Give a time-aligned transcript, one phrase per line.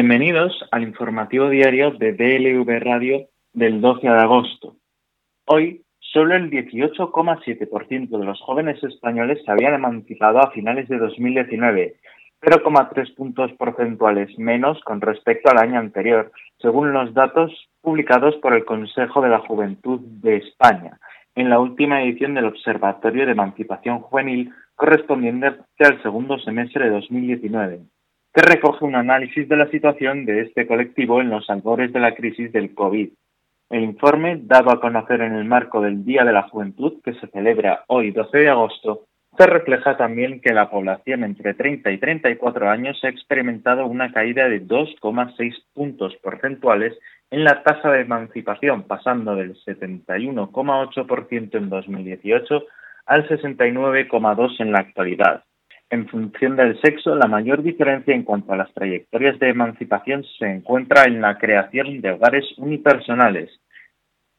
[0.00, 4.76] Bienvenidos al informativo diario de DLV Radio del 12 de agosto.
[5.44, 11.96] Hoy, solo el 18,7% de los jóvenes españoles se habían emancipado a finales de 2019,
[12.40, 16.32] 0,3 puntos porcentuales menos con respecto al año anterior,
[16.62, 20.98] según los datos publicados por el Consejo de la Juventud de España,
[21.34, 27.80] en la última edición del Observatorio de Emancipación Juvenil correspondiente al segundo semestre de 2019
[28.32, 32.14] que recoge un análisis de la situación de este colectivo en los albores de la
[32.14, 33.10] crisis del COVID.
[33.70, 37.26] El informe, dado a conocer en el marco del Día de la Juventud, que se
[37.28, 42.68] celebra hoy 12 de agosto, se refleja también que la población entre 30 y 34
[42.68, 46.98] años ha experimentado una caída de 2,6 puntos porcentuales
[47.30, 52.64] en la tasa de emancipación, pasando del 71,8% en 2018
[53.06, 55.44] al 69,2% en la actualidad.
[55.90, 60.46] En función del sexo, la mayor diferencia en cuanto a las trayectorias de emancipación se
[60.46, 63.50] encuentra en la creación de hogares unipersonales,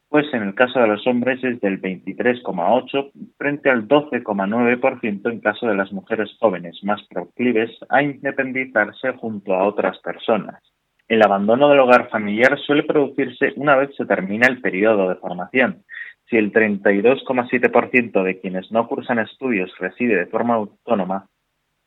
[0.08, 5.66] pues en el caso de los hombres es del 23,8 frente al 12,9% en caso
[5.66, 10.62] de las mujeres jóvenes, más proclives a independizarse junto a otras personas.
[11.06, 15.82] El abandono del hogar familiar suele producirse una vez se termina el periodo de formación.
[16.30, 21.26] Si el 32,7% de quienes no cursan estudios reside de forma autónoma,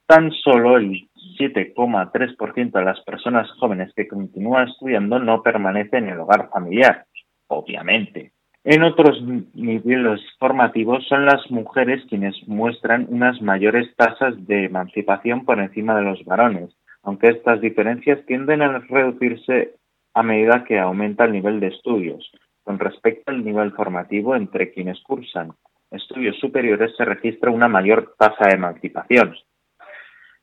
[0.07, 6.19] tan solo el 7,3% de las personas jóvenes que continúan estudiando no permanece en el
[6.19, 7.05] hogar familiar,
[7.47, 8.31] obviamente.
[8.63, 9.21] En otros
[9.53, 16.03] niveles formativos son las mujeres quienes muestran unas mayores tasas de emancipación por encima de
[16.03, 19.75] los varones, aunque estas diferencias tienden a reducirse
[20.15, 22.31] a medida que aumenta el nivel de estudios.
[22.63, 25.51] Con respecto al nivel formativo, entre quienes cursan
[25.91, 29.35] estudios superiores se registra una mayor tasa de emancipación,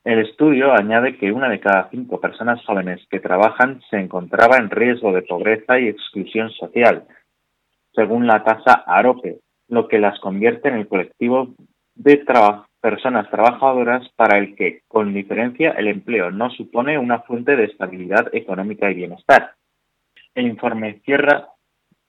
[0.04, 4.70] el estudio añade que una de cada cinco personas jóvenes que trabajan se encontraba en
[4.70, 7.04] riesgo de pobreza y exclusión social,
[7.94, 11.54] según la tasa AROPE, lo que las convierte en el colectivo
[11.94, 12.24] de
[12.80, 18.34] personas trabajadoras para el que, con diferencia, el empleo no supone una fuente de estabilidad
[18.34, 19.52] económica y bienestar.
[20.34, 21.48] El informe cierra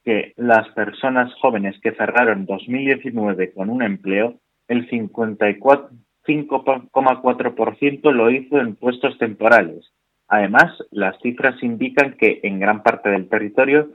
[0.03, 5.91] que las personas jóvenes que cerraron 2019 con un empleo, el 54
[6.25, 9.91] 5,4% lo hizo en puestos temporales.
[10.27, 13.89] Además, las cifras indican que en gran parte del territorio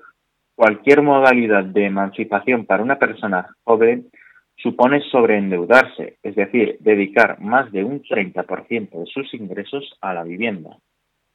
[0.55, 4.09] cualquier modalidad de emancipación para una persona joven
[4.57, 10.77] supone sobreendeudarse, es decir, dedicar más de un 30% de sus ingresos a la vivienda.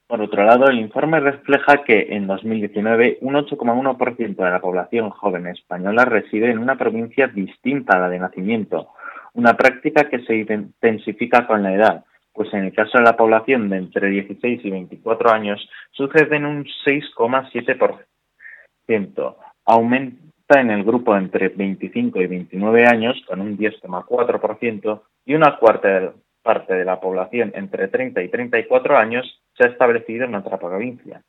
[0.08, 5.48] Por otro lado, el informe refleja que en 2019 un 8,1% de la población joven
[5.48, 8.90] española reside en una provincia distinta a la de nacimiento,
[9.33, 13.69] una práctica que se intensifica con la edad, pues en el caso de la población
[13.69, 19.35] de entre 16 y 24 años sucede en un 6,7%.
[19.66, 26.13] Aumenta en el grupo entre 25 y 29 años con un 10,4% y una cuarta
[26.41, 31.21] parte de la población entre 30 y 34 años se ha establecido en otra provincia.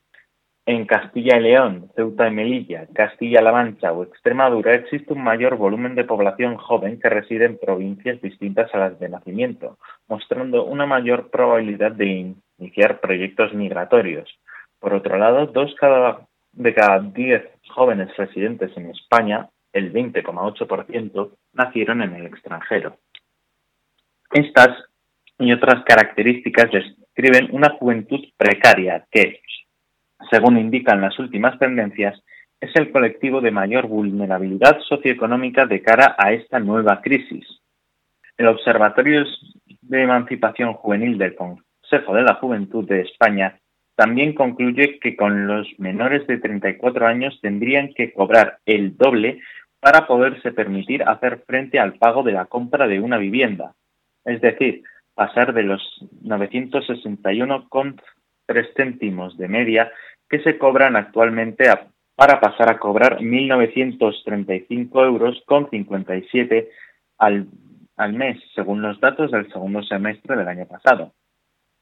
[0.66, 5.94] En Castilla y León, Ceuta y Melilla, Castilla-La Mancha o Extremadura existe un mayor volumen
[5.94, 9.76] de población joven que reside en provincias distintas a las de nacimiento,
[10.08, 14.30] mostrando una mayor probabilidad de iniciar proyectos migratorios.
[14.80, 15.74] Por otro lado, dos
[16.52, 22.96] de cada diez jóvenes residentes en España, el 20,8%, nacieron en el extranjero.
[24.32, 24.70] Estas
[25.38, 29.40] y otras características describen una juventud precaria que,
[30.30, 32.20] según indican las últimas tendencias,
[32.60, 37.46] es el colectivo de mayor vulnerabilidad socioeconómica de cara a esta nueva crisis.
[38.36, 39.24] El Observatorio
[39.82, 43.58] de Emancipación Juvenil del Consejo de la Juventud de España
[43.96, 49.40] también concluye que con los menores de 34 años tendrían que cobrar el doble
[49.78, 53.74] para poderse permitir hacer frente al pago de la compra de una vivienda,
[54.24, 54.82] es decir,
[55.14, 55.82] pasar de los
[56.24, 59.92] 961,3 céntimos de media
[60.28, 61.64] que se cobran actualmente
[62.16, 66.70] para pasar a cobrar 1.935 euros con 57
[67.18, 67.46] al,
[67.96, 71.12] al mes, según los datos del segundo semestre del año pasado.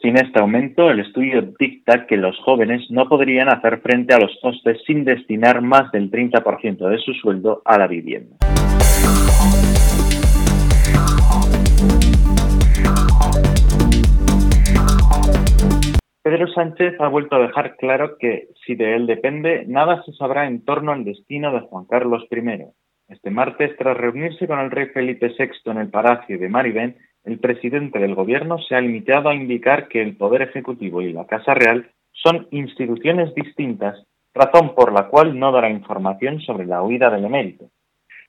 [0.02, 4.36] Sin este aumento, el estudio dicta que los jóvenes no podrían hacer frente a los
[4.42, 8.36] costes sin destinar más del 30% de su sueldo a la vivienda.
[16.22, 20.46] Pedro Sánchez ha vuelto a dejar claro que, si de él depende, nada se sabrá
[20.46, 22.66] en torno al destino de Juan Carlos I.
[23.08, 27.40] Este martes, tras reunirse con el rey Felipe VI en el Palacio de Maribén, el
[27.40, 31.54] presidente del gobierno se ha limitado a indicar que el Poder Ejecutivo y la Casa
[31.54, 37.24] Real son instituciones distintas, razón por la cual no dará información sobre la huida del
[37.24, 37.70] emérito.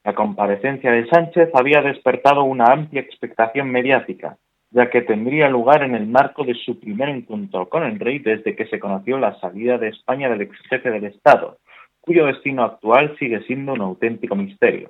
[0.04, 4.38] La comparecencia de Sánchez había despertado una amplia expectación mediática,
[4.74, 8.56] ya que tendría lugar en el marco de su primer encuentro con el rey desde
[8.56, 11.58] que se conoció la salida de España del ex jefe del Estado,
[12.02, 14.90] cuyo destino actual sigue siendo un auténtico misterio.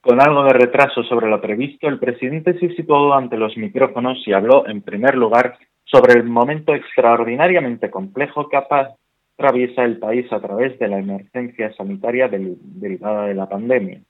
[0.00, 4.32] Con algo de retraso sobre lo previsto, el presidente se situó ante los micrófonos y
[4.32, 10.78] habló, en primer lugar, sobre el momento extraordinariamente complejo que atraviesa el país a través
[10.78, 14.00] de la emergencia sanitaria derivada de la pandemia.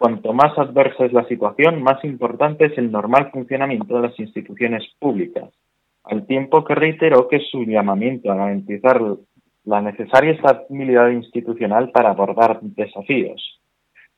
[0.00, 4.82] Cuanto más adversa es la situación, más importante es el normal funcionamiento de las instituciones
[4.98, 5.50] públicas,
[6.04, 8.98] al tiempo que reiteró que su llamamiento a garantizar
[9.64, 13.60] la necesaria estabilidad institucional para abordar desafíos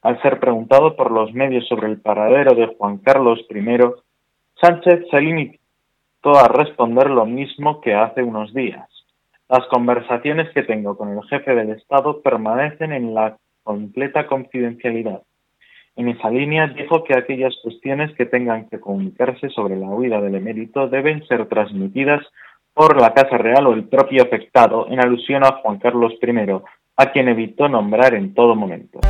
[0.03, 3.79] al ser preguntado por los medios sobre el paradero de Juan Carlos I,
[4.61, 8.89] Sánchez se limitó a responder lo mismo que hace unos días.
[9.49, 15.23] Las conversaciones que tengo con el jefe del Estado permanecen en la completa confidencialidad.
[15.95, 20.37] En esa línea dijo que aquellas cuestiones que tengan que comunicarse sobre la huida del
[20.37, 22.25] emérito deben ser transmitidas
[22.73, 26.51] por la Casa Real o el propio afectado, en alusión a Juan Carlos I,
[26.97, 29.01] a quien evitó nombrar en todo momento.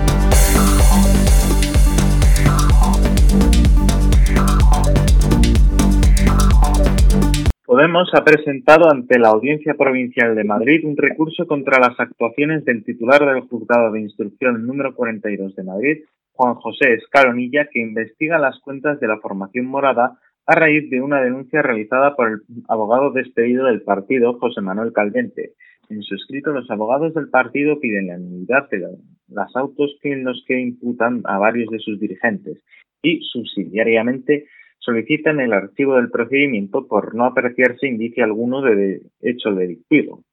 [7.64, 12.82] Podemos ha presentado ante la Audiencia Provincial de Madrid un recurso contra las actuaciones del
[12.82, 15.98] titular del Juzgado de Instrucción número 42 de Madrid,
[16.42, 21.22] Juan José Escalonilla, que investiga las cuentas de la formación morada a raíz de una
[21.22, 25.52] denuncia realizada por el abogado despedido del partido, José Manuel Calvente.
[25.88, 28.80] En su escrito, los abogados del partido piden la nulidad de
[29.28, 32.58] las autos en los que imputan a varios de sus dirigentes
[33.02, 34.46] y, subsidiariamente,
[34.78, 40.24] solicitan el archivo del procedimiento por no apreciarse indicio alguno de hecho delictivo.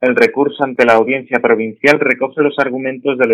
[0.00, 3.32] El recurso ante la audiencia provincial recoge los argumentos del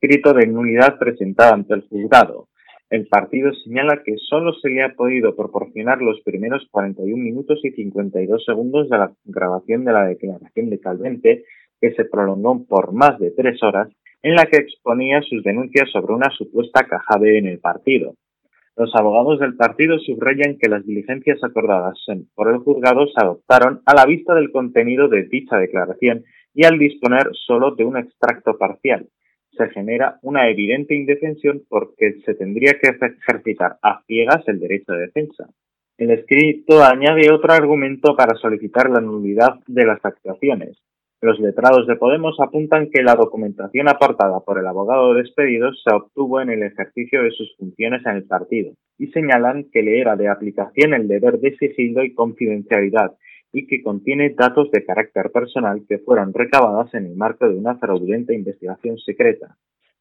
[0.00, 2.48] escrito de nulidad presentado ante el juzgado.
[2.88, 7.70] El partido señala que solo se le ha podido proporcionar los primeros 41 minutos y
[7.70, 11.44] 52 segundos de la grabación de la declaración de Calvente,
[11.80, 13.88] que se prolongó por más de tres horas,
[14.22, 18.14] en la que exponía sus denuncias sobre una supuesta caja B en el partido.
[18.76, 21.98] Los abogados del partido subrayan que las diligencias acordadas
[22.34, 26.24] por el juzgado se adoptaron a la vista del contenido de dicha declaración
[26.54, 29.06] y al disponer solo de un extracto parcial,
[29.60, 35.00] se genera una evidente indefensión porque se tendría que ejercitar a ciegas el derecho de
[35.00, 35.48] defensa.
[35.98, 40.78] El escrito añade otro argumento para solicitar la nulidad de las actuaciones.
[41.20, 46.40] Los letrados de Podemos apuntan que la documentación aportada por el abogado despedido se obtuvo
[46.40, 50.28] en el ejercicio de sus funciones en el partido y señalan que le era de
[50.28, 53.12] aplicación el deber de sigilo y confidencialidad
[53.52, 57.76] y que contiene datos de carácter personal que fueron recabadas en el marco de una
[57.76, 59.56] fraudulenta investigación secreta.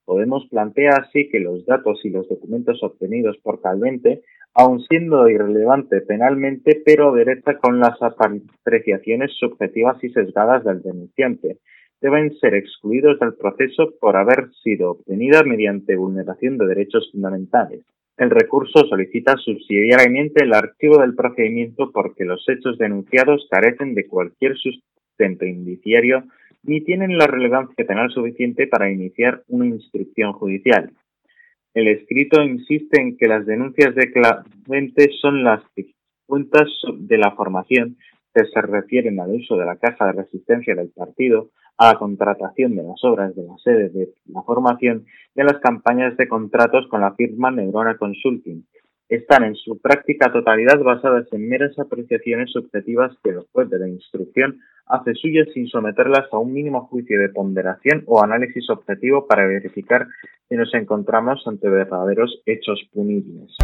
[0.06, 4.24] Podemos plantear así que los datos y los documentos obtenidos por Calvente,
[4.56, 11.58] aun siendo irrelevante penalmente, pero derecha con las apreciaciones subjetivas y sesgadas del denunciante,
[12.02, 17.86] deben ser excluidos del proceso por haber sido obtenidas mediante vulneración de derechos fundamentales.
[18.20, 24.58] El recurso solicita subsidiariamente el archivo del procedimiento porque los hechos denunciados carecen de cualquier
[24.58, 26.26] sustento indiciario
[26.64, 30.92] ni tienen la relevancia penal suficiente para iniciar una instrucción judicial.
[31.74, 34.12] El escrito insiste en que las denuncias de
[35.22, 35.64] son las
[36.26, 37.96] cuentas de la formación
[38.34, 42.76] que se refieren al uso de la caja de resistencia del partido, a la contratación
[42.76, 47.02] de las obras de la sede de la formación y las campañas de contratos con
[47.02, 48.66] la firma Neurona Consulting.
[49.08, 53.88] Están en su práctica totalidad basadas en meras apreciaciones subjetivas que el juez de la
[53.88, 59.48] instrucción hace suyas sin someterlas a un mínimo juicio de ponderación o análisis objetivo para
[59.48, 60.06] verificar
[60.50, 63.56] si nos encontramos ante verdaderos hechos punibles.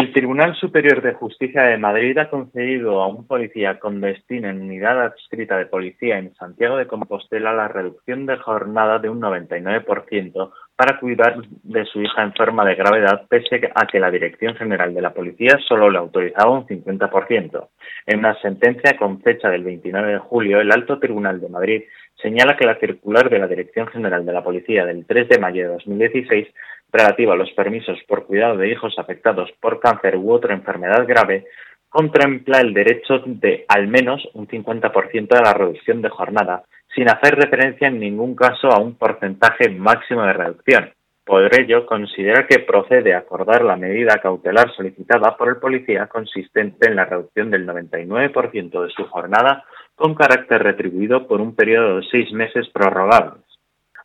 [0.00, 4.62] El Tribunal Superior de Justicia de Madrid ha concedido a un policía con destino en
[4.62, 10.52] unidad adscrita de policía en Santiago de Compostela la reducción de jornada de un 99%
[10.74, 15.02] para cuidar de su hija enferma de gravedad, pese a que la Dirección General de
[15.02, 17.68] la Policía solo le autorizaba un 50%.
[18.06, 21.82] En una sentencia con fecha del 29 de julio, el Alto Tribunal de Madrid
[22.22, 25.62] señala que la circular de la Dirección General de la Policía del 3 de mayo
[25.64, 26.48] de 2016
[26.92, 31.46] relativa a los permisos por cuidado de hijos afectados por cáncer u otra enfermedad grave
[31.88, 36.62] contempla el derecho de al menos un 50% de la reducción de jornada,
[36.94, 40.92] sin hacer referencia en ningún caso a un porcentaje máximo de reducción.
[41.24, 46.96] Por ello, considera que procede acordar la medida cautelar solicitada por el policía consistente en
[46.96, 52.32] la reducción del 99% de su jornada con carácter retribuido por un periodo de seis
[52.32, 53.49] meses prorrogables.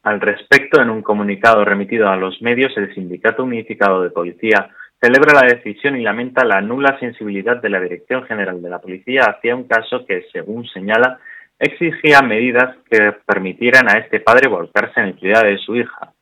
[0.05, 4.69] Al respecto, en un comunicado remitido a los medios, el Sindicato Unificado de Policía
[5.01, 9.23] celebra la decisión y lamenta la nula sensibilidad de la Dirección General de la Policía
[9.23, 11.17] hacia un caso que, según señala,
[11.57, 16.13] exigía medidas que permitieran a este padre volcarse en el cuidado de su hija.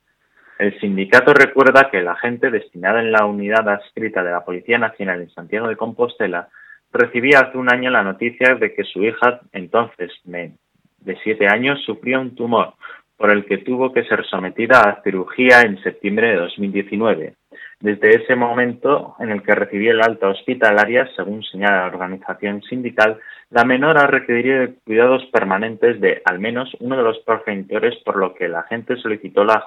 [0.58, 5.20] El sindicato recuerda que la gente destinada en la unidad adscrita de la Policía Nacional
[5.20, 6.48] en Santiago de Compostela
[6.90, 12.18] recibía hace un año la noticia de que su hija, entonces de siete años, sufría
[12.18, 12.72] un tumor
[13.16, 17.34] por el que tuvo que ser sometida a cirugía en septiembre de 2019.
[17.80, 23.18] Desde ese momento en el que recibió el alta hospitalaria, según señala la organización sindical,
[23.50, 28.34] la menor ha requerido cuidados permanentes de al menos uno de los progenitores, por lo
[28.34, 29.64] que la gente solicitó la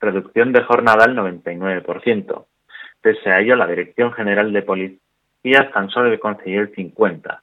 [0.00, 2.46] reducción de jornada al 99%.
[3.00, 7.40] Pese a ello, la Dirección General de Policía tan solo le concedió el 50%.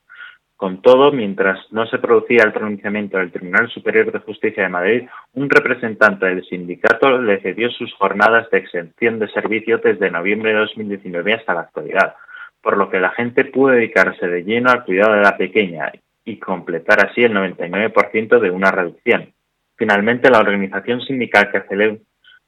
[0.57, 5.07] Con todo, mientras no se producía el pronunciamiento del Tribunal Superior de Justicia de Madrid,
[5.35, 10.59] un representante del sindicato le cedió sus jornadas de exención de servicio desde noviembre de
[10.61, 12.15] 2019 hasta la actualidad,
[12.59, 15.91] por lo que la gente pudo dedicarse de lleno al cuidado de la pequeña
[16.25, 19.31] y completar así el 99% de una reducción.
[19.75, 21.59] Finalmente, la organización sindical que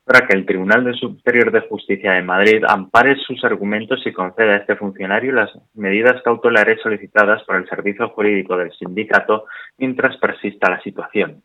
[0.10, 4.58] para que el Tribunal Superior de Justicia de Madrid ampare sus argumentos y conceda a
[4.58, 9.46] este funcionario las medidas cautelares solicitadas por el Servicio Jurídico del Sindicato
[9.78, 11.44] mientras persista la situación.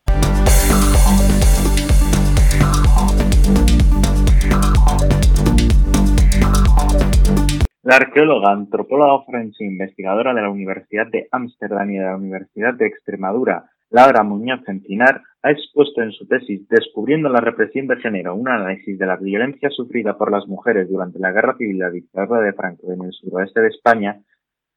[7.82, 12.72] La arqueóloga, antropóloga forense e investigadora de la Universidad de Ámsterdam y de la Universidad
[12.72, 18.34] de Extremadura, Laura Muñoz Encinar ha expuesto en su tesis Descubriendo la represión de género,
[18.34, 21.90] un análisis de la violencia sufrida por las mujeres durante la Guerra Civil y la
[21.92, 24.20] dictadura de Franco en el suroeste de España,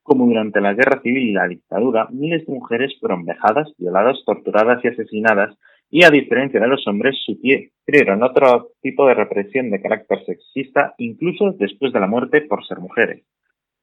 [0.03, 4.85] como durante la Guerra Civil y la dictadura, miles de mujeres fueron vejadas, violadas, torturadas
[4.85, 5.57] y asesinadas,
[5.89, 11.53] y a diferencia de los hombres, sufrieron otro tipo de represión de carácter sexista, incluso
[11.53, 13.23] después de la muerte por ser mujeres.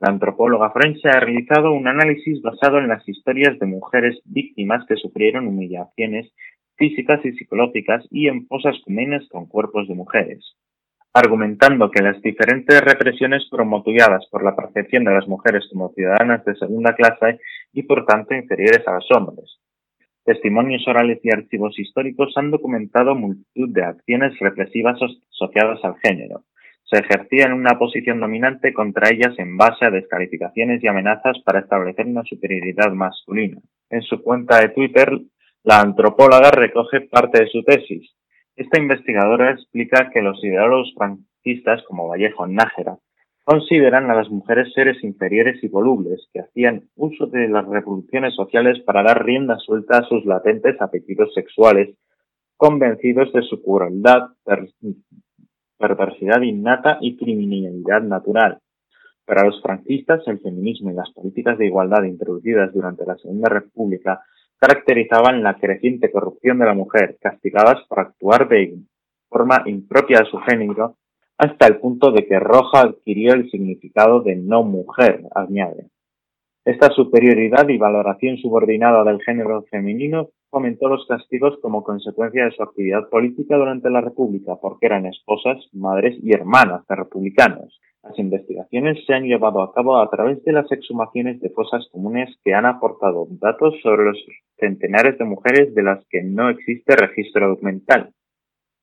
[0.00, 4.96] La antropóloga forense ha realizado un análisis basado en las historias de mujeres víctimas que
[4.96, 6.32] sufrieron humillaciones
[6.76, 10.56] físicas y psicológicas y en fosas comunes con cuerpos de mujeres,
[11.12, 16.44] argumentando que las diferentes represiones fueron motivadas por la percepción de las mujeres como ciudadanas
[16.44, 17.38] de segunda clase
[17.72, 19.60] y por tanto inferiores a los hombres.
[20.24, 24.98] Testimonios orales y archivos históricos han documentado multitud de acciones represivas
[25.30, 26.44] asociadas al género,
[26.94, 31.58] se ejercía en una posición dominante contra ellas en base a descalificaciones y amenazas para
[31.58, 33.60] establecer una superioridad masculina.
[33.90, 35.10] En su cuenta de Twitter,
[35.64, 38.14] la antropóloga recoge parte de su tesis.
[38.54, 42.96] Esta investigadora explica que los ideólogos franquistas como Vallejo Nájera
[43.42, 48.80] consideran a las mujeres seres inferiores y volubles que hacían uso de las revoluciones sociales
[48.86, 51.96] para dar rienda suelta a sus latentes apetitos sexuales,
[52.56, 54.28] convencidos de su crueldad
[55.88, 58.58] perversidad innata y criminalidad natural.
[59.26, 64.20] Para los franquistas, el feminismo y las políticas de igualdad introducidas durante la Segunda República
[64.58, 68.78] caracterizaban la creciente corrupción de la mujer, castigadas por actuar de
[69.28, 70.96] forma impropia de su género,
[71.36, 75.88] hasta el punto de que Roja adquirió el significado de no mujer, añade.
[76.64, 82.62] Esta superioridad y valoración subordinada del género femenino fomentó los castigos como consecuencia de su
[82.62, 87.78] actividad política durante la República, porque eran esposas, madres y hermanas de republicanos.
[88.02, 92.34] Las investigaciones se han llevado a cabo a través de las exhumaciones de fosas comunes
[92.42, 94.24] que han aportado datos sobre los
[94.58, 98.14] centenares de mujeres de las que no existe registro documental.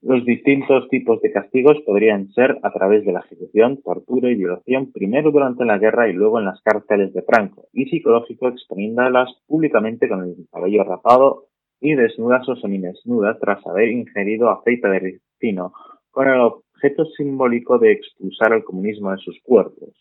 [0.03, 4.91] Los distintos tipos de castigos podrían ser a través de la ejecución, tortura y violación,
[4.91, 10.09] primero durante la guerra y luego en las cárceles de Franco, y psicológico exponiéndolas públicamente
[10.09, 11.45] con el cabello rapado
[11.79, 15.71] y desnudas o semidesnudas tras haber ingerido aceite de ricino,
[16.09, 19.91] con el objeto simbólico de expulsar el comunismo de sus cuerpos.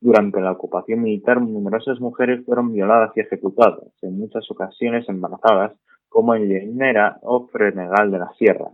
[0.00, 6.34] Durante la ocupación militar, numerosas mujeres fueron violadas y ejecutadas, en muchas ocasiones embarazadas, como
[6.34, 8.72] en Llenera o Frenegal de la Sierra.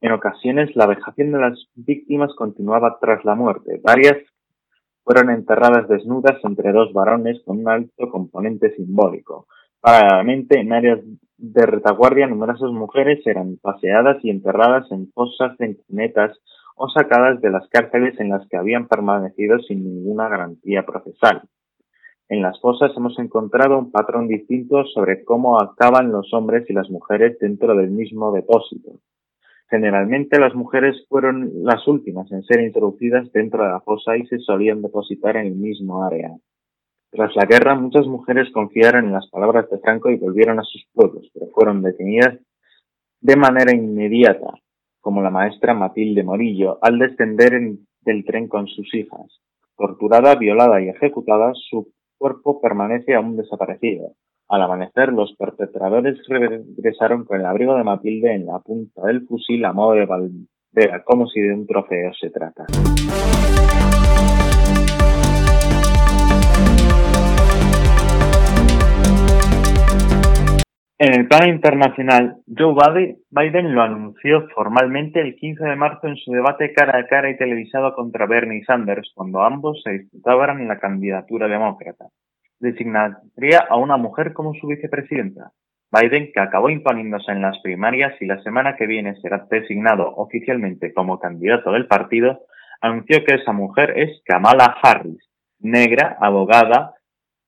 [0.00, 3.80] En ocasiones, la vejación de las víctimas continuaba tras la muerte.
[3.82, 4.18] Varias
[5.04, 9.46] fueron enterradas desnudas entre dos varones con un alto componente simbólico.
[9.80, 11.00] Paralelamente, en áreas
[11.38, 16.38] de retaguardia, numerosas mujeres eran paseadas y enterradas en fosas en cunetas
[16.76, 21.42] o sacadas de las cárceles en las que habían permanecido sin ninguna garantía procesal.
[22.28, 26.90] En las fosas hemos encontrado un patrón distinto sobre cómo actuaban los hombres y las
[26.90, 28.98] mujeres dentro del mismo depósito.
[29.68, 34.38] Generalmente las mujeres fueron las últimas en ser introducidas dentro de la fosa y se
[34.38, 36.30] solían depositar en el mismo área.
[37.10, 40.86] Tras la guerra, muchas mujeres confiaron en las palabras de Franco y volvieron a sus
[40.92, 42.38] pueblos, pero fueron detenidas
[43.20, 44.52] de manera inmediata,
[45.00, 47.52] como la maestra Matilde Morillo, al descender
[48.02, 49.40] del tren con sus hijas.
[49.76, 54.12] Torturada, violada y ejecutada, su cuerpo permanece aún desaparecido.
[54.48, 59.64] Al amanecer, los perpetradores regresaron con el abrigo de Matilde en la punta del fusil
[59.64, 62.68] a modo de bandera, como si de un trofeo se tratara.
[70.98, 76.30] En el plano internacional, Joe Biden lo anunció formalmente el 15 de marzo en su
[76.30, 81.48] debate cara a cara y televisado contra Bernie Sanders, cuando ambos se disputaban la candidatura
[81.48, 82.06] demócrata.
[82.58, 85.52] Designaría a una mujer como su vicepresidenta.
[85.90, 90.92] Biden, que acabó imponiéndose en las primarias y la semana que viene será designado oficialmente
[90.92, 92.46] como candidato del partido,
[92.80, 95.22] anunció que esa mujer es Kamala Harris,
[95.60, 96.94] negra, abogada,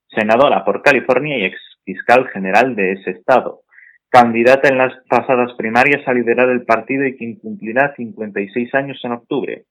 [0.08, 3.62] senadora por California y ex fiscal general de ese estado,
[4.10, 9.12] candidata en las pasadas primarias a liderar el partido y quien cumplirá 56 años en
[9.12, 9.64] octubre.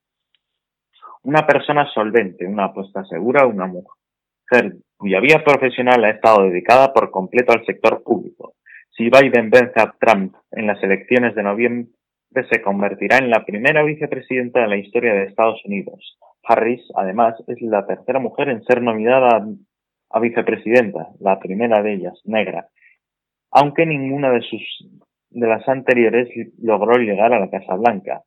[1.24, 7.12] Una persona solvente, una apuesta segura, una mujer cuya vida profesional ha estado dedicada por
[7.12, 8.56] completo al sector público.
[8.92, 11.92] Si Biden vence a Trump en las elecciones de noviembre,
[12.52, 16.18] se convertirá en la primera vicepresidenta de la historia de Estados Unidos.
[16.44, 19.46] Harris, además, es la tercera mujer en ser nominada
[20.10, 22.68] a vicepresidenta, la primera de ellas, negra,
[23.52, 24.62] aunque ninguna de sus
[25.30, 28.24] de las anteriores logró llegar a la Casa Blanca.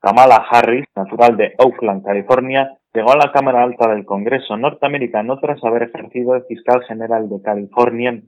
[0.00, 5.62] Kamala Harris, natural de Oakland, California, llegó a la Cámara Alta del Congreso norteamericano tras
[5.62, 8.22] haber ejercido de fiscal general de California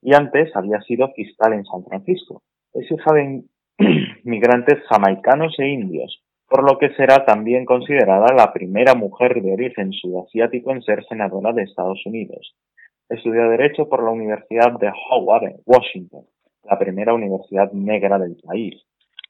[0.00, 2.42] y antes había sido fiscal en San Francisco.
[2.72, 3.42] Es hija de
[4.24, 9.92] migrantes jamaicanos e indios, por lo que será también considerada la primera mujer de origen
[9.92, 12.56] sudasiático en ser senadora de Estados Unidos.
[13.10, 16.24] Estudió Derecho por la Universidad de Howard Washington,
[16.64, 18.82] la primera universidad negra del país.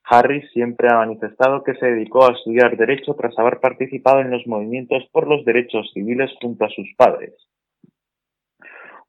[0.05, 4.47] Harris siempre ha manifestado que se dedicó a estudiar Derecho tras haber participado en los
[4.47, 7.35] movimientos por los derechos civiles junto a sus padres.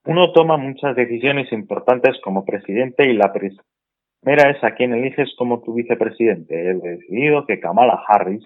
[0.06, 3.32] Uno toma muchas decisiones importantes como presidente y la
[4.24, 6.70] Mira es a quien eliges como tu vicepresidente.
[6.70, 8.44] He decidido que Kamala Harris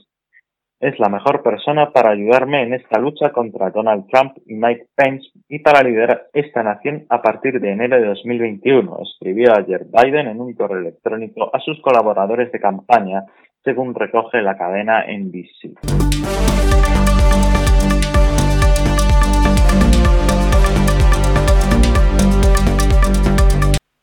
[0.85, 5.27] es la mejor persona para ayudarme en esta lucha contra Donald Trump y Mike Pence
[5.49, 10.39] y para liderar esta nación a partir de enero de 2021, escribió ayer Biden en
[10.39, 13.23] un correo electrónico a sus colaboradores de campaña,
[13.63, 15.73] según recoge la cadena NBC.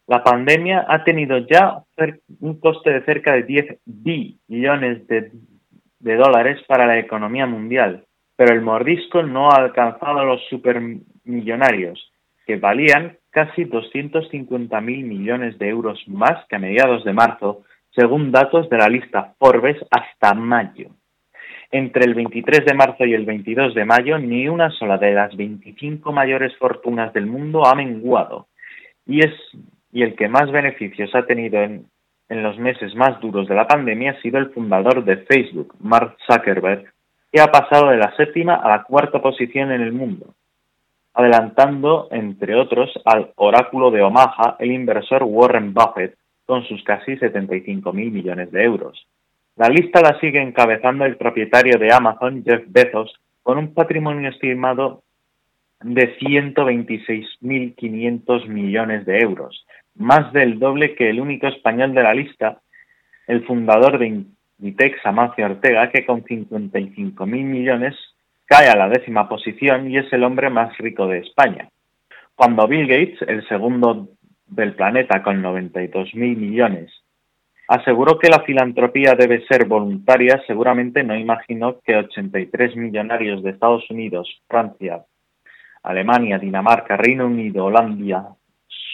[0.09, 1.85] La pandemia ha tenido ya
[2.41, 5.31] un coste de cerca de 10 billones de,
[6.03, 8.05] dólares para la economía mundial,
[8.37, 12.13] pero el mordisco no ha alcanzado a los supermillonarios,
[12.47, 17.63] que valían casi 250.000 millones de euros más que a mediados de marzo,
[17.95, 20.91] según datos de la lista Forbes hasta mayo.
[21.71, 25.35] Entre el 23 de marzo y el 22 de mayo, ni una sola de las
[25.37, 28.49] 25 mayores fortunas del mundo ha menguado.
[29.07, 29.33] Y es
[29.93, 31.87] y el que más beneficios ha tenido en,
[32.41, 36.85] los meses más duros de la pandemia ha sido el fundador de Facebook, Mark Zuckerberg,
[37.33, 40.35] que ha pasado de la séptima a la cuarta posición en el mundo,
[41.15, 46.17] adelantando, entre otros, al oráculo de Omaha, el inversor Warren Buffett,
[46.47, 49.05] con sus casi 75 mil millones de euros.
[49.57, 55.03] La lista la sigue encabezando el propietario de Amazon, Jeff Bezos, con un patrimonio estimado
[55.83, 62.61] de 126.500 millones de euros, más del doble que el único español de la lista,
[63.27, 64.27] el fundador de
[64.59, 67.95] Inditex, Amancio Ortega, que con 55.000 millones
[68.47, 71.69] cae a la décima posición y es el hombre más rico de España.
[72.35, 74.09] Cuando Bill Gates, el segundo
[74.47, 76.91] del planeta con 92.000 millones,
[77.69, 83.89] aseguró que la filantropía debe ser voluntaria, seguramente no imaginó que 83 millonarios de Estados
[83.91, 85.05] Unidos, Francia,
[85.83, 88.37] Alemania, Dinamarca, Reino Unido, Holanda,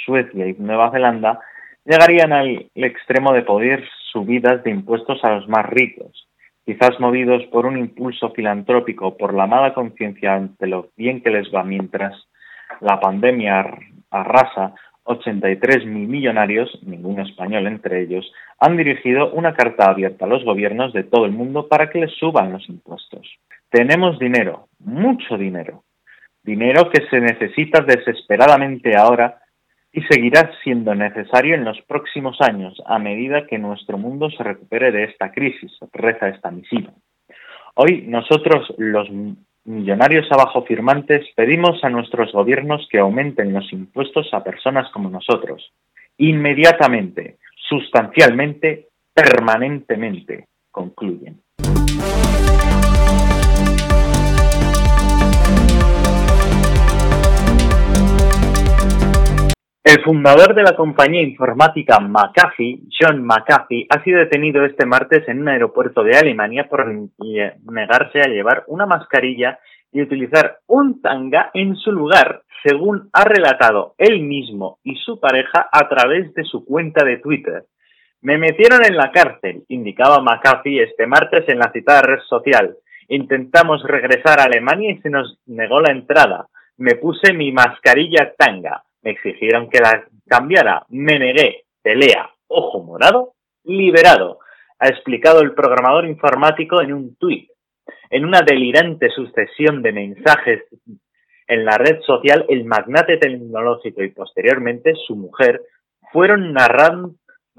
[0.08, 1.38] Suecia y Nueva Zelanda
[1.84, 6.26] llegarían al extremo de poder subidas de impuestos a los más ricos,
[6.64, 11.54] quizás movidos por un impulso filantrópico por la mala conciencia ante lo bien que les
[11.54, 12.14] va mientras
[12.80, 13.66] la pandemia
[14.10, 20.42] arrasa 83 mil millonarios, ningún español entre ellos, han dirigido una carta abierta a los
[20.44, 23.26] gobiernos de todo el mundo para que les suban los impuestos.
[23.70, 25.84] Tenemos dinero, mucho dinero,
[26.42, 29.42] dinero que se necesita desesperadamente ahora
[29.92, 34.92] y seguirá siendo necesario en los próximos años a medida que nuestro mundo se recupere
[34.92, 36.92] de esta crisis, reza esta misiva.
[37.74, 39.08] Hoy nosotros, los
[39.64, 45.72] millonarios abajo firmantes, pedimos a nuestros gobiernos que aumenten los impuestos a personas como nosotros,
[46.18, 47.36] inmediatamente,
[47.68, 51.40] sustancialmente, permanentemente, concluyen.
[59.88, 65.40] El fundador de la compañía informática McAfee, John McAfee, ha sido detenido este martes en
[65.40, 66.86] un aeropuerto de Alemania por
[67.72, 69.58] negarse a llevar una mascarilla
[69.90, 75.70] y utilizar un tanga en su lugar, según ha relatado él mismo y su pareja
[75.72, 77.64] a través de su cuenta de Twitter.
[78.20, 82.76] Me metieron en la cárcel, indicaba McAfee este martes en la citada red social.
[83.08, 86.48] Intentamos regresar a Alemania y se nos negó la entrada.
[86.76, 90.84] Me puse mi mascarilla tanga me exigieron que la cambiara.
[90.88, 91.64] Me negué.
[91.82, 92.30] Pelea.
[92.48, 93.34] Ojo morado.
[93.64, 94.38] Liberado.
[94.78, 97.50] Ha explicado el programador informático en un tuit.
[98.10, 100.64] En una delirante sucesión de mensajes
[101.46, 105.62] en la red social, el magnate tecnológico y posteriormente su mujer
[106.12, 107.16] fueron narrando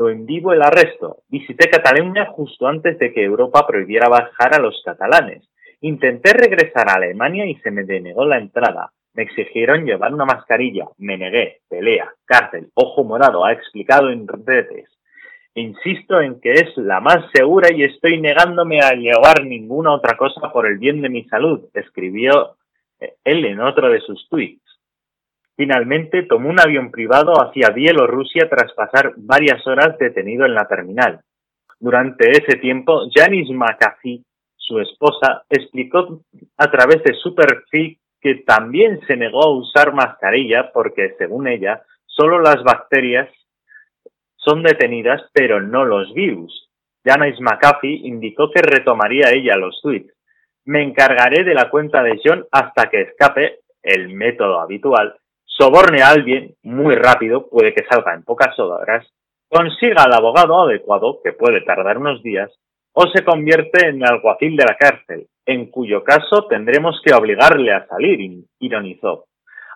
[0.08, 1.24] en vivo el arresto.
[1.28, 5.44] Visité Cataluña justo antes de que Europa prohibiera bajar a los catalanes.
[5.82, 8.92] Intenté regresar a Alemania y se me denegó la entrada.
[9.14, 14.90] Me exigieron llevar una mascarilla, me negué, pelea, cárcel, ojo morado, ha explicado en redes.
[15.56, 20.52] Insisto en que es la más segura y estoy negándome a llevar ninguna otra cosa
[20.54, 22.56] por el bien de mi salud, escribió
[23.00, 24.62] eh, él en otro de sus tweets.
[25.56, 31.20] Finalmente tomó un avión privado hacia Bielorrusia tras pasar varias horas detenido en la terminal.
[31.80, 34.24] Durante ese tiempo, Janice McAfee,
[34.56, 36.22] su esposa, explicó
[36.58, 41.84] a través de su perfil que también se negó a usar mascarilla porque, según ella,
[42.06, 43.30] solo las bacterias
[44.36, 46.70] son detenidas, pero no los virus.
[47.06, 50.14] Janice McAfee indicó que retomaría ella los tweets.
[50.66, 56.10] Me encargaré de la cuenta de John hasta que escape, el método habitual, soborne a
[56.10, 59.08] alguien muy rápido, puede que salga en pocas horas,
[59.50, 62.52] consiga al abogado adecuado, que puede tardar unos días,
[62.94, 67.88] o se convierte en alguacil de la cárcel, en cuyo caso tendremos que obligarle a
[67.88, 69.26] salir, ironizó.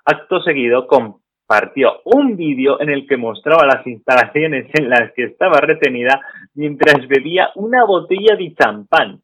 [0.06, 5.60] Acto seguido compartió un vídeo en el que mostraba las instalaciones en las que estaba
[5.62, 6.22] retenida
[6.54, 9.22] mientras bebía una botella de champán.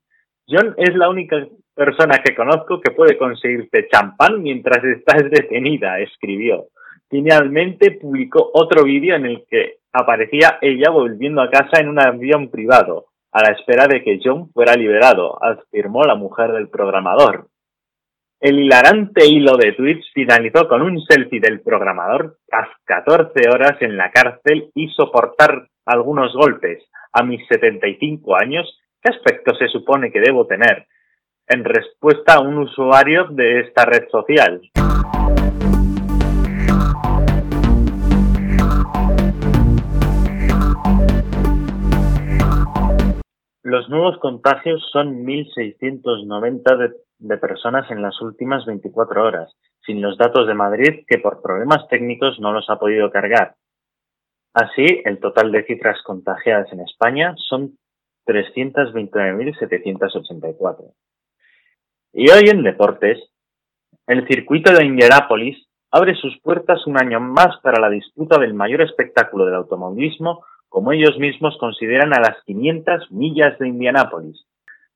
[0.47, 6.65] John es la única persona que conozco que puede conseguirte champán mientras estás detenida, escribió.
[7.11, 12.49] Finalmente publicó otro vídeo en el que aparecía ella volviendo a casa en un avión
[12.49, 17.47] privado a la espera de que John fuera liberado, afirmó la mujer del programador.
[18.41, 23.97] El hilarante hilo de tweets finalizó con un selfie del programador a 14 horas en
[23.97, 26.83] la cárcel y soportar algunos golpes.
[27.11, 30.87] A mis 75 años, ¿qué aspecto se supone que debo tener?
[31.47, 34.61] En respuesta a un usuario de esta red social.
[43.69, 49.55] Los nuevos contagios son 1.690 de, personas en las últimas 24 horas,
[49.85, 53.53] sin los datos de Madrid que por problemas técnicos no los ha podido cargar.
[54.55, 57.77] Así, el total de cifras contagiadas en España son
[58.25, 60.91] 329.784.
[62.13, 63.19] Y hoy en deportes,
[64.07, 68.81] el circuito de Indianápolis abre sus puertas un año más para la disputa del mayor
[68.81, 74.45] espectáculo del automovilismo como ellos mismos consideran a las 500 millas de Indianápolis.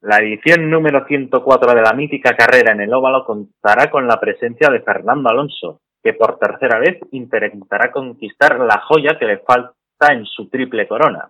[0.01, 4.69] La edición número 104 de la mítica carrera en el óvalo contará con la presencia
[4.69, 9.73] de Fernando Alonso, que por tercera vez intentará conquistar la joya que le falta
[10.11, 11.29] en su triple corona.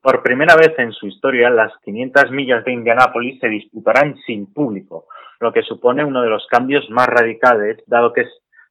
[0.00, 5.06] Por primera vez en su historia, las 500 millas de Indianápolis se disputarán sin público,
[5.38, 8.24] lo que supone uno de los cambios más radicales, dado que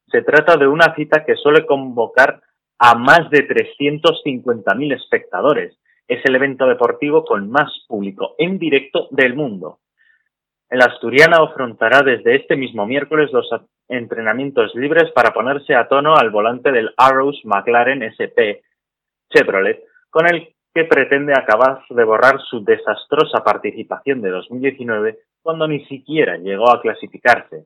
[0.08, 2.41] se trata de una cita que suele convocar
[2.84, 5.78] a más de 350.000 espectadores.
[6.08, 9.82] Es el evento deportivo con más público en directo del mundo.
[10.67, 13.48] El asturiana afrontará desde este mismo miércoles los
[13.88, 18.65] entrenamientos libres para ponerse a tono al volante del Arrows McLaren SP
[19.30, 25.86] Chevrolet, con el que pretende acabar de borrar su desastrosa participación de 2019 cuando ni
[25.86, 27.65] siquiera llegó a clasificarse.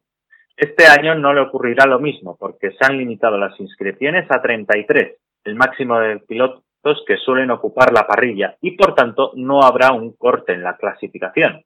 [0.57, 5.17] Este año no le ocurrirá lo mismo porque se han limitado las inscripciones a 33,
[5.43, 10.13] el máximo de pilotos que suelen ocupar la parrilla y por tanto no habrá un
[10.13, 11.63] corte en la clasificación.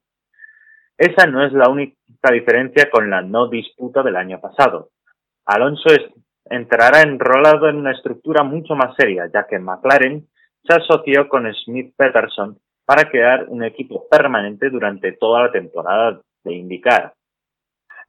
[0.97, 1.95] Esa no es la única
[2.31, 4.89] diferencia con la no disputa del año pasado.
[5.45, 5.89] Alonso
[6.45, 10.27] entrará enrolado en una estructura mucho más seria, ya que McLaren
[10.63, 16.53] se asoció con Smith Peterson para crear un equipo permanente durante toda la temporada de
[16.53, 17.13] IndyCar.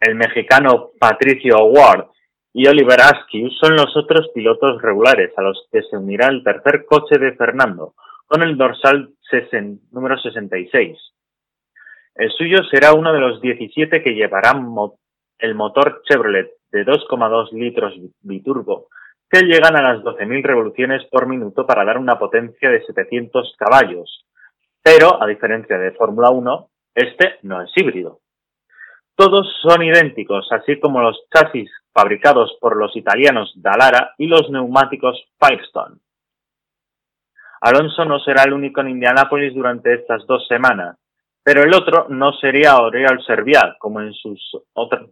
[0.01, 2.07] El mexicano Patricio Ward
[2.55, 6.87] y Oliver Askew son los otros pilotos regulares a los que se unirá el tercer
[6.87, 7.93] coche de Fernando,
[8.27, 9.11] con el dorsal
[9.93, 10.99] número 66.
[12.15, 14.67] El suyo será uno de los 17 que llevarán
[15.39, 18.89] el motor Chevrolet de 2,2 litros biturbo,
[19.31, 24.25] que llegan a las 12.000 revoluciones por minuto para dar una potencia de 700 caballos.
[24.83, 28.21] Pero, a diferencia de Fórmula 1, este no es híbrido.
[29.21, 35.29] Todos son idénticos, así como los chasis fabricados por los italianos Dallara y los neumáticos
[35.39, 35.99] Firestone.
[37.61, 40.97] Alonso no será el único en Indianápolis durante estas dos semanas,
[41.45, 44.41] pero el otro no sería Oriol Serviat, como en sus
[44.73, 45.05] otras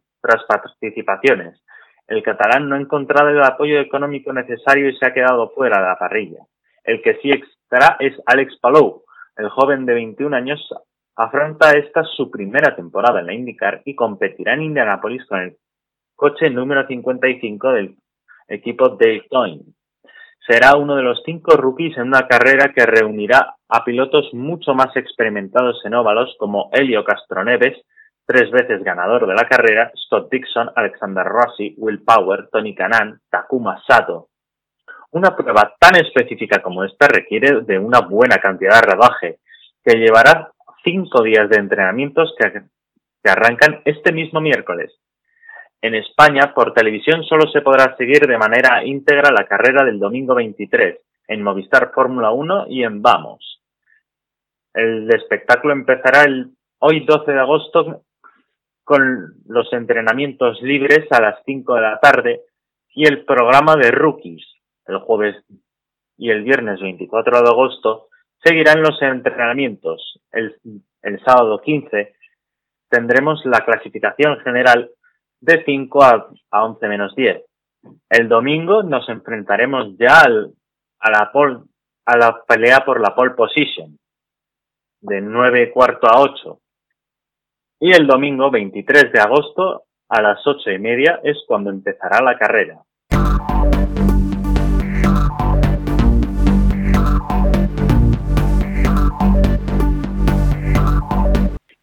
[0.49, 1.63] participaciones.
[2.07, 5.87] El catalán no ha encontrado el apoyo económico necesario y se ha quedado fuera de
[5.87, 6.47] la parrilla.
[6.83, 9.05] El que sí estará es Alex Palou.
[9.37, 10.67] El joven de 21 años
[11.19, 15.57] afronta esta su primera temporada en la IndyCar y competirá en Indianapolis con el
[16.15, 17.97] coche número 55 del
[18.47, 19.57] equipo Daytona.
[20.47, 24.97] Será uno de los cinco rookies en una carrera que reunirá a pilotos mucho más
[24.97, 27.77] experimentados en óvalos como Helio Castroneves,
[28.25, 33.83] tres veces ganador de la carrera, Scott Dixon, Alexander Rossi, Will Power, Tony Canan, Takuma
[33.87, 34.29] Sato.
[35.11, 39.39] Una prueba tan específica como esta requiere de una buena cantidad de rodaje,
[39.85, 40.53] que llevará
[40.89, 42.63] cinco días de entrenamientos que,
[43.29, 44.91] arrancan este mismo miércoles.
[45.83, 50.35] En España, por televisión solo se podrá seguir de manera íntegra la carrera del domingo
[50.35, 50.99] 23,
[51.29, 53.61] en Movistar Fórmula 1 y en Vamos.
[54.73, 58.03] El espectáculo empezará el hoy 12 de agosto
[58.83, 62.41] con los entrenamientos libres a las 5 de la tarde
[62.95, 64.47] y el programa de rookies
[64.87, 65.37] el jueves
[66.17, 68.08] y el viernes 24 de agosto
[68.43, 70.21] seguirán los entrenamientos.
[70.33, 70.55] El,
[71.25, 72.15] sábado 15
[72.91, 74.91] tendremos la clasificación general
[75.41, 77.43] de 5 a, 11 menos 10.
[78.11, 80.53] El domingo nos enfrentaremos ya al,
[80.99, 81.33] a, la
[82.07, 83.99] a la pelea por la pole position,
[85.01, 86.61] de 9 cuarto a 8.
[87.81, 92.37] Y el domingo 23 de agosto a las 8 y media es cuando empezará la
[92.37, 92.83] carrera.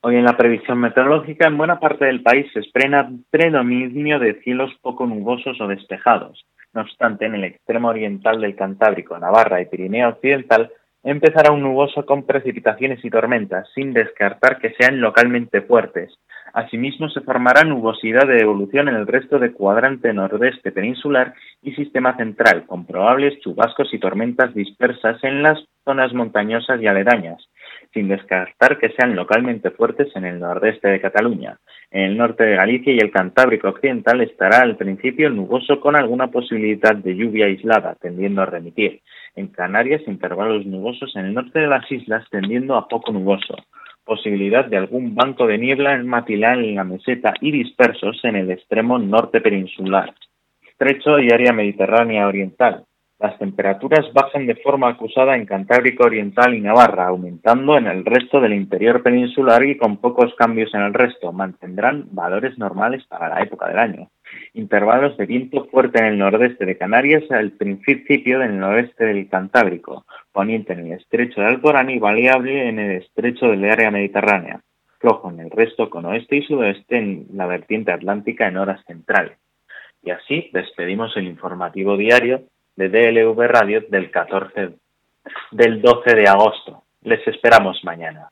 [0.08, 4.72] Hoy en la previsión meteorológica, en buena parte del país se espera predominio de cielos
[4.84, 6.46] poco nubosos o despejados.
[6.76, 10.70] No obstante, en el extremo oriental del Cantábrico, Navarra y Pirineo Occidental,
[11.04, 16.14] empezará un nuboso con precipitaciones y tormentas, sin descartar que sean localmente fuertes.
[16.54, 22.16] Asimismo, se formará nubosidad de evolución en el resto del cuadrante nordeste peninsular y sistema
[22.16, 27.44] central, con probables chubascos y tormentas dispersas en las zonas montañosas y aledañas
[27.96, 31.58] sin descartar que sean localmente fuertes en el nordeste de Cataluña.
[31.90, 36.28] En el norte de Galicia y el Cantábrico Occidental estará al principio nuboso con alguna
[36.28, 39.00] posibilidad de lluvia aislada, tendiendo a remitir.
[39.34, 43.56] En Canarias, intervalos nubosos en el norte de las islas, tendiendo a poco nuboso.
[44.04, 48.52] Posibilidad de algún banco de niebla en Matilán en la meseta y dispersos en el
[48.52, 50.14] extremo norte peninsular.
[50.70, 52.84] Estrecho y área mediterránea oriental
[53.18, 58.42] las temperaturas bajan de forma acusada en Cantábrico Oriental y Navarra, aumentando en el resto
[58.42, 61.32] del interior peninsular y con pocos cambios en el resto.
[61.32, 64.10] Mantendrán valores normales para la época del año.
[64.54, 70.06] Intervalos de viento fuerte en el nordeste de Canarias al principio del noroeste del Cantábrico,
[70.34, 74.60] poniente en el estrecho de Alborán y variable en el estrecho del área mediterránea.
[75.00, 79.38] Flojo en el resto con oeste y sudoeste en la vertiente atlántica en horas centrales.
[80.04, 82.44] Y así despedimos el informativo diario
[82.76, 84.74] de DLV Radio del 14
[85.52, 86.84] del 12 de agosto.
[87.02, 88.30] Les esperamos mañana.